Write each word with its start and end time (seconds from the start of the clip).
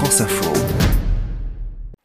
France 0.00 0.22
Info. 0.22 0.50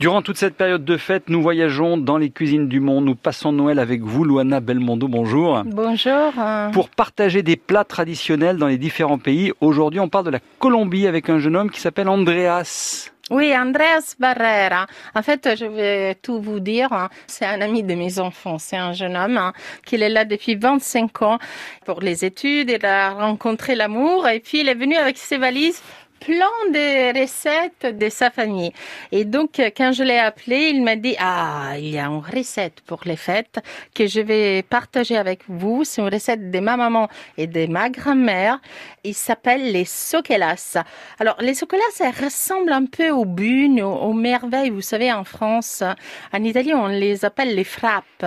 Durant 0.02 0.22
toute 0.22 0.36
cette 0.36 0.56
période 0.58 0.84
de 0.84 0.98
fête, 0.98 1.30
nous 1.30 1.42
voyageons 1.42 1.96
dans 1.96 2.18
les 2.18 2.30
cuisines 2.30 2.68
du 2.68 2.82
monde. 2.82 3.06
Nous 3.06 3.16
passons 3.16 3.54
Noël 3.54 3.80
avec 3.80 4.02
vous, 4.02 4.26
Luana 4.26 4.60
Belmondo. 4.60 5.08
Bonjour. 5.08 5.64
Bonjour. 5.66 6.34
Pour 6.74 6.90
partager 6.90 7.42
des 7.42 7.56
plats 7.56 7.86
traditionnels 7.86 8.58
dans 8.58 8.68
les 8.68 8.78
différents 8.78 9.18
pays, 9.18 9.54
aujourd'hui 9.62 10.02
on 10.02 10.10
parle 10.10 10.26
de 10.26 10.32
la 10.32 10.40
Colombie 10.60 11.08
avec 11.08 11.30
un 11.30 11.40
jeune 11.40 11.56
homme 11.56 11.72
qui 11.72 11.80
s'appelle 11.80 12.10
Andreas. 12.10 13.12
Oui, 13.32 13.56
Andreas 13.58 14.16
Barrera. 14.20 14.86
En 15.16 15.24
fait, 15.24 15.50
je 15.58 15.66
vais 15.66 16.16
tout 16.16 16.40
vous 16.42 16.60
dire. 16.60 16.92
hein. 16.92 17.10
C'est 17.26 17.46
un 17.46 17.62
ami 17.62 17.82
de 17.82 17.96
mes 17.96 18.20
enfants. 18.20 18.60
C'est 18.60 18.78
un 18.78 18.92
jeune 18.92 19.16
homme 19.16 19.38
hein, 19.38 19.54
qui 19.86 19.96
est 19.96 20.10
là 20.10 20.26
depuis 20.26 20.56
25 20.56 21.22
ans 21.24 21.40
pour 21.86 22.02
les 22.02 22.26
études. 22.26 22.70
Il 22.70 22.86
a 22.86 23.12
rencontré 23.14 23.74
l'amour 23.74 24.28
et 24.28 24.42
puis 24.42 24.60
il 24.60 24.68
est 24.70 24.76
venu 24.76 24.96
avec 24.96 25.18
ses 25.18 25.38
valises 25.38 25.82
plein 26.20 26.72
de 26.72 27.20
recettes 27.22 27.98
de 27.98 28.10
sa 28.10 28.32
famille. 28.32 28.72
Et 29.12 29.26
donc, 29.26 29.62
quand 29.76 29.92
je 29.92 30.04
l'ai 30.04 30.18
appelé, 30.18 30.72
il 30.74 30.84
m'a 30.84 30.96
dit, 30.96 31.16
ah, 31.20 31.74
il 31.78 31.90
y 31.90 31.98
a 31.98 32.06
une 32.06 32.22
recette 32.22 32.82
pour 32.86 33.02
les 33.06 33.16
fêtes 33.16 33.60
que 33.94 34.08
je 34.08 34.22
vais 34.22 34.64
partager 34.64 35.18
avec 35.18 35.42
vous. 35.48 35.84
C'est 35.84 36.02
une 36.02 36.10
recette 36.14 36.52
de 36.52 36.60
ma 36.60 36.78
maman 36.78 37.10
et 37.38 37.48
de 37.48 37.68
ma 37.68 37.90
grand-mère. 37.90 38.60
Il 39.04 39.14
s'appelle 39.14 39.72
les 39.72 39.86
soquelas. 39.86 40.78
Alors, 41.20 41.36
les 41.40 41.54
soquelas, 41.54 41.82
ça 41.94 42.12
ressemble 42.12 42.72
un 42.72 42.86
peu 42.86 43.10
aux 43.10 43.26
bunes, 43.26 43.82
aux, 43.82 43.96
aux 43.96 44.14
merveilles. 44.14 44.70
Vous 44.70 44.82
savez, 44.82 45.12
en 45.12 45.24
France, 45.24 45.84
en 46.34 46.44
Italie, 46.44 46.74
on 46.74 46.88
les 46.88 47.26
appelle 47.26 47.56
les 47.56 47.64
frappes. 47.64 48.26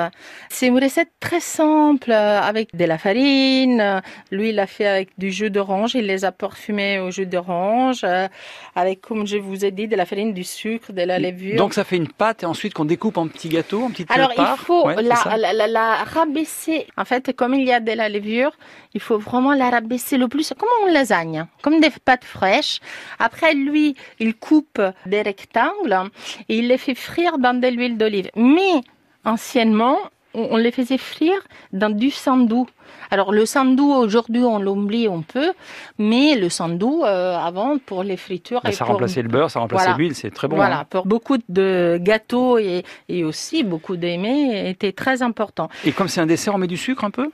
C'est 0.51 0.68
une 0.68 0.82
recette 0.82 1.12
très 1.20 1.41
simple 1.41 2.12
euh, 2.12 2.41
avec 2.41 2.77
de 2.77 2.84
la 2.84 2.98
farine. 2.98 4.02
Lui, 4.30 4.51
il 4.51 4.57
l'a 4.57 4.66
fait 4.66 4.87
avec 4.87 5.10
du 5.18 5.30
jus 5.30 5.51
d'orange. 5.51 5.95
Il 5.95 6.07
les 6.07 6.24
a 6.24 6.32
parfumés 6.32 6.98
au 7.01 7.10
jus 7.10 7.27
d'orange 7.27 7.77
euh, 8.05 8.28
avec, 8.74 9.00
comme 9.00 9.27
je 9.27 9.37
vous 9.37 9.64
ai 9.64 9.70
dit, 9.70 9.88
de 9.88 9.96
la 9.96 10.06
farine, 10.06 10.32
du 10.32 10.45
sucre, 10.45 10.92
de 10.92 11.02
la 11.02 11.18
levure. 11.18 11.56
Donc 11.56 11.74
ça 11.74 11.84
fait 11.84 11.96
une 11.96 12.09
pâte 12.09 12.43
et 12.43 12.46
ensuite 12.46 12.74
qu'on 12.74 12.84
découpe 12.84 13.16
en 13.18 13.26
petits 13.29 13.48
gâteaux, 13.48 13.82
en 13.84 13.90
petites 13.90 14.10
Alors, 14.10 14.32
il 14.37 14.57
faut 14.59 14.87
Ouais, 14.87 15.02
la, 15.02 15.37
la, 15.37 15.52
la, 15.52 15.66
la 15.66 16.04
rabaisser. 16.04 16.87
En 16.96 17.04
fait, 17.04 17.34
comme 17.34 17.54
il 17.54 17.65
y 17.66 17.73
a 17.73 17.80
de 17.80 17.93
la 17.93 18.09
levure, 18.09 18.52
il 18.95 19.01
faut 19.01 19.18
vraiment 19.18 19.54
la 19.54 19.71
rabaisser 19.71 20.16
le 20.16 20.29
plus, 20.29 20.52
comme 20.59 20.68
une 20.87 20.95
lasagne, 20.95 21.46
comme 21.62 21.80
des 21.80 21.90
pâtes 22.04 22.24
fraîches. 22.24 22.80
Après, 23.18 23.54
lui, 23.54 23.96
il 24.18 24.34
coupe 24.34 24.80
des 25.06 25.23
rectangles 25.23 26.10
et 26.49 26.59
il 26.59 26.68
les 26.68 26.79
fait 26.79 26.95
frire 26.95 27.38
dans 27.38 27.59
de 27.59 27.68
l'huile 27.68 27.99
d'olive. 27.99 28.30
Mais, 28.37 28.80
anciennement, 29.24 29.99
on 30.38 30.48
on 30.54 30.56
les 30.56 30.70
faisait 30.78 30.98
frire 30.98 31.40
dans 31.72 31.90
du 32.02 32.10
sandou. 32.10 32.66
Alors 33.10 33.32
le 33.32 33.44
sandou 33.46 33.90
aujourd'hui 33.92 34.42
on 34.44 34.58
l'oublie 34.58 35.06
un 35.06 35.22
peu, 35.34 35.48
mais 35.98 36.34
le 36.36 36.48
sandou 36.48 37.02
euh, 37.04 37.36
avant 37.50 37.78
pour 37.78 38.02
les 38.02 38.16
fritures 38.16 38.60
Bah, 38.62 38.70
et 38.70 38.72
ça 38.72 38.84
pour 38.84 38.94
remplaçait 38.94 39.22
le 39.22 39.28
beurre, 39.28 39.50
ça 39.50 39.60
remplaçait 39.60 39.84
Voilà. 39.84 39.98
l'huile, 39.98 40.14
c'est 40.14 40.30
très 40.30 40.46
bon. 40.48 40.56
voilà, 40.56 40.80
hein. 40.80 40.86
pour 40.88 41.06
beaucoup 41.06 41.38
de 41.48 41.98
gâteaux 42.00 42.59
et, 42.59 42.84
et 43.09 43.24
aussi 43.24 43.62
beaucoup 43.64 43.96
d'aimés 43.96 44.68
était 44.70 44.92
très 44.92 45.22
important. 45.22 45.68
Et 45.84 45.92
comme 45.92 46.09
c'est 46.09 46.20
un 46.20 46.26
dessert, 46.26 46.54
on 46.54 46.59
met 46.59 46.66
du 46.66 46.76
sucre 46.76 47.04
un 47.04 47.10
peu? 47.10 47.30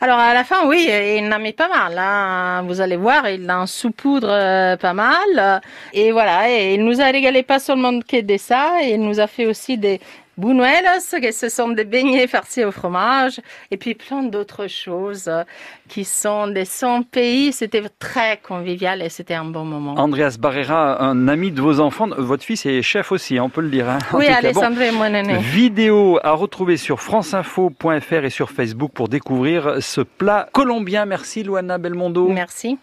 Alors 0.00 0.18
à 0.18 0.34
la 0.34 0.42
fin, 0.42 0.66
oui, 0.66 0.88
il 0.90 1.24
en 1.28 1.32
a 1.32 1.38
mis 1.38 1.52
pas 1.52 1.68
mal. 1.68 1.96
hein. 1.96 2.62
Vous 2.66 2.80
allez 2.80 2.96
voir, 2.96 3.28
il 3.28 3.48
en 3.50 3.66
saupoudre 3.66 4.28
euh, 4.28 4.76
pas 4.76 4.92
mal. 4.94 5.60
Et 5.92 6.10
voilà, 6.10 6.50
et 6.50 6.74
il 6.74 6.84
nous 6.84 7.00
a 7.00 7.04
régalé 7.04 7.44
pas 7.44 7.60
seulement 7.60 8.00
que 8.00 8.20
de 8.20 8.36
ça, 8.36 8.82
il 8.82 9.00
nous 9.00 9.20
a 9.20 9.28
fait 9.28 9.46
aussi 9.46 9.78
des 9.78 10.00
buñuelos, 10.40 11.20
que 11.22 11.32
ce 11.32 11.48
sont 11.48 11.68
des 11.68 11.84
beignets 11.84 12.26
farcis 12.26 12.64
au 12.64 12.70
fromage, 12.72 13.40
et 13.70 13.76
puis 13.76 13.94
plein 13.94 14.22
d'autres 14.22 14.66
choses 14.66 15.28
euh, 15.28 15.44
qui 15.88 16.04
sont 16.04 16.46
des 16.48 16.64
100 16.64 17.02
pays. 17.02 17.52
C'était 17.52 17.82
très 17.98 18.38
convivial 18.38 19.02
et 19.02 19.08
c'était 19.08 19.34
un 19.34 19.44
bon 19.44 19.64
moment. 19.64 19.94
Andreas 19.98 20.36
Barrera, 20.40 21.02
un 21.02 21.28
ami 21.28 21.50
de 21.52 21.60
vos 21.60 21.80
enfants, 21.80 22.08
votre 22.16 22.42
fils 22.44 22.64
est 22.66 22.82
chef 22.82 23.12
aussi, 23.12 23.38
on 23.38 23.48
peut 23.48 23.60
le 23.60 23.68
dire. 23.70 23.88
hein. 23.88 23.98
Oui, 24.14 24.26
bon. 24.26 24.34
Alessandro 24.34 24.80
est 24.80 24.92
mon 24.92 25.04
aîné. 25.04 25.36
Vidéo 25.38 26.18
à 26.22 26.32
retrouver 26.32 26.76
sur 26.76 27.00
franceinfo.fr 27.00 28.24
et 28.24 28.30
sur 28.30 28.50
Facebook 28.50 28.92
pour 28.92 29.08
découvrir 29.08 29.76
ce 29.80 30.00
plat 30.00 30.48
colombien. 30.52 31.04
Merci 31.06 31.42
Luana 31.42 31.78
Belmondo. 31.78 32.28
Merci. 32.28 32.78